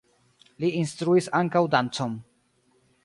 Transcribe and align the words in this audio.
Li 0.63 0.71
instruis 0.79 1.29
ankaŭ 1.41 1.63
dancon. 1.77 2.17